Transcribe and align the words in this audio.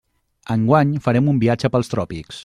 Enguany 0.55 0.95
farem 1.07 1.29
un 1.33 1.41
viatge 1.45 1.71
pels 1.77 1.93
tròpics. 1.95 2.39